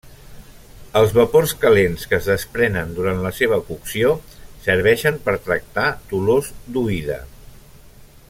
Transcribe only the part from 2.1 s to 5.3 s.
que es desprenen durant la seva cocció serveixen